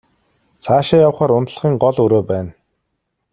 [0.63, 2.51] Цаашаа явахаар унтлагын гол өрөө байна.